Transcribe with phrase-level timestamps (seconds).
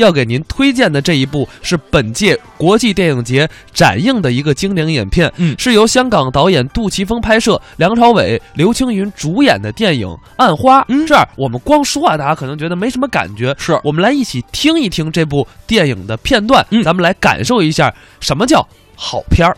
[0.00, 10.80] 要给您推荐的这一部是本届国际电影节展映的一个经典影片，嗯，是由香港导演杜琪峰拍摄、梁朝伟、刘青云主演的电影《暗花》。
[10.88, 19.56] 嗯，这儿我们光说，大家可能觉得没什么感觉，是我们来一起听一听这部电影的片段，嗯，咱们来感受一下什么叫好片儿。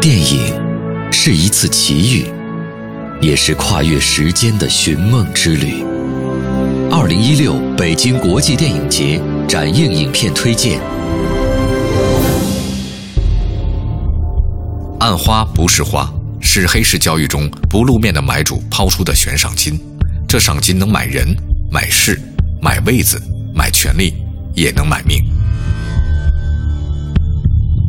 [0.00, 0.54] 电影
[1.12, 2.26] 是一次奇遇，
[3.24, 6.01] 也是跨越时间的寻梦之旅。
[7.02, 10.80] 二零一六北京国际电影节展映影片推荐。
[15.00, 16.08] 暗花不是花，
[16.40, 19.76] 是黑市交易中不露面的买主抛出的悬赏金。
[20.28, 21.26] 这赏金能买人、
[21.72, 22.16] 买事、
[22.62, 23.20] 买位子、
[23.52, 24.14] 买权利，
[24.54, 25.20] 也能买命。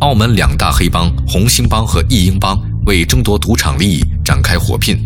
[0.01, 4.97] 澳门两大黑帮红星帮和义英帮为争夺赌场利益展开火拼，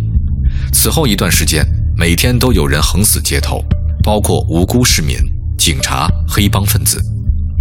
[0.71, 1.61] 此后一段时间，
[1.97, 3.61] 每天都有人横死街头。
[4.07, 5.17] 包括无辜市民、
[5.57, 6.97] 警察、黑帮分子。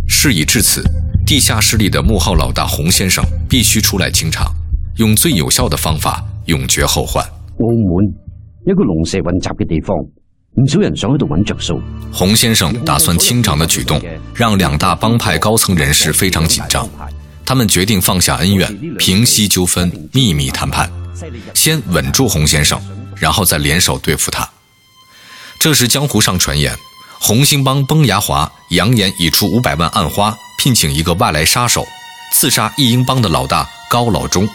[0.06, 0.80] 事已至此，
[1.26, 4.46] 地下势力的幕后老大洪先生必须出来清场，
[4.98, 7.24] 用最有效的方法永绝后患。
[7.26, 8.06] 澳门
[8.64, 9.92] 一个龙蛇混杂的地方，
[10.58, 11.82] 唔少人想喺度揾着数。
[12.12, 14.00] 洪先生打算清场的举动，
[14.32, 16.88] 让两大帮派高层人士非常紧张。
[17.44, 20.88] 他们决定放下恩怨，平息纠纷，秘密谈判，
[21.54, 22.80] 先稳住洪先生，
[23.16, 24.48] 然后再联手对付他。
[25.66, 26.78] 这时，江湖上传言，
[27.18, 31.84] 红星帮崩牙华扬言已出五百万暗花，聘请一个外来杀手
[32.30, 34.48] 刺杀义英帮的老大高老忠。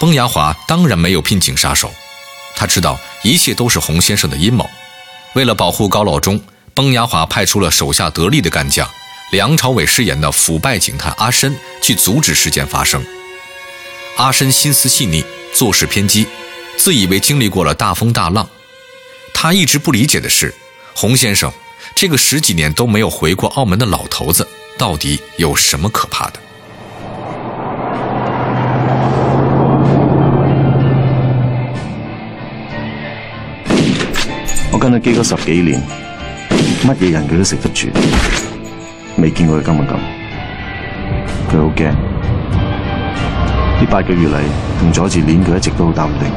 [0.00, 1.94] 崩牙华当然没有聘请杀手，
[2.56, 4.68] 他知道一切都是洪先生的阴谋。
[5.34, 6.42] 为了保护高老忠，
[6.74, 8.90] 崩牙华派出了手下得力的干将
[9.30, 13.00] 梁朝伟饰演的腐败警探阿深去阻止事件发生。
[14.16, 16.26] 阿深心思细腻，做事偏激，
[16.76, 18.44] 自以为经历过了大风大浪。
[19.46, 20.54] 他一直不理解的是，
[20.94, 21.52] 洪先生
[21.94, 26.40] 这个十几年都没有回过澳门的老头子，到底有什么可怕的？
[34.72, 35.78] 我跟他基哥十几年，
[36.82, 37.88] 乜嘢人佢都食得住，
[39.18, 39.98] 未见过佢咁敏感，
[41.52, 41.84] 佢好惊。
[43.76, 44.38] 呢八个月嚟，
[44.80, 46.32] 同佐治廉佢一直都好淡定。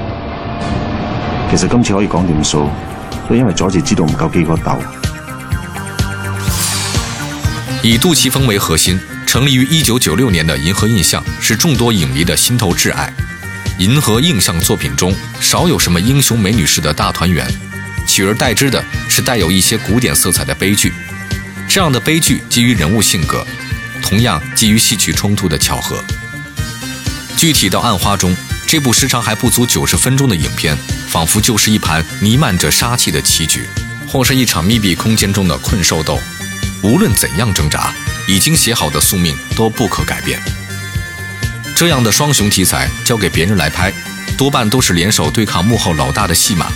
[1.49, 2.67] 其实今次可以讲定数。
[3.27, 4.81] 都因为佐治知道唔够几个豆。
[7.83, 13.13] 以杜琪峰为核心，成立于一九九六年的银河映像，是众多影迷的心头挚爱。
[13.79, 17.47] 银河映像作品中少有什么英雄美女式的大团圆，
[18.07, 20.91] 取而代之的是带有一些古典色彩的悲剧。
[21.69, 23.45] 这样的悲剧基于人物性格，
[24.01, 25.97] 同样基于戏曲冲突的巧合。
[27.37, 28.35] 具体到《暗花》中。
[28.67, 33.65] 这部时长还不足九十分钟的影片，仿佛就是一盘弥漫着杀气的棋局，
[34.09, 36.19] 或是一场密闭空间中的困兽斗。
[36.83, 37.93] 无论怎样挣扎，
[38.27, 40.37] 已经写好的宿命都不可改变。
[41.77, 43.89] 这样的双雄题材交给别人来拍，
[44.37, 46.69] 多半都是联手对抗幕后老大的戏码，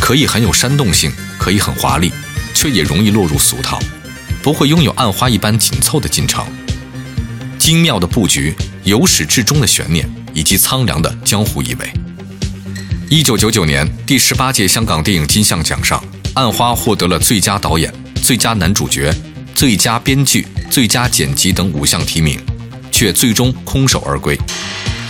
[0.00, 2.12] 可以很有煽动性，可以很华丽，
[2.52, 3.80] 却也容易落入俗套，
[4.42, 6.46] 不会拥有暗花一般紧凑的进程，
[7.58, 8.54] 精妙的布局，
[8.84, 10.17] 由始至终的悬念。
[10.38, 11.92] 以及苍凉的江湖意味。
[13.10, 15.98] 一九九九年第十八届香港电影金像奖上，
[16.34, 19.12] 《暗花》获得了最佳导演、最佳男主角、
[19.52, 22.38] 最佳编剧、最佳剪辑等五项提名，
[22.92, 24.38] 却最终空手而归，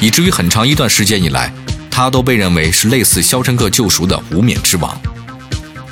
[0.01, 1.53] 以至于很长一段时间以来，
[1.91, 4.99] 他都被认为是类似《肖申克救赎》的无冕之王。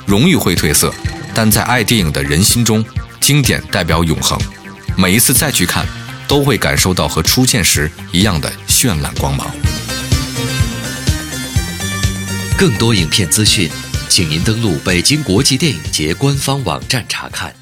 [0.07, 0.91] 荣誉会褪色，
[1.35, 2.83] 但在爱电影的人心中，
[3.19, 4.35] 经典代表永恒。
[4.97, 5.85] 每一次再去看。
[6.27, 9.49] 都会感受到和初见时一样的绚烂光芒。
[12.57, 13.69] 更多影片资讯，
[14.09, 17.57] 请您登录北京国际电影节官方网站查看。